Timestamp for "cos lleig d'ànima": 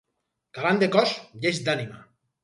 0.95-2.01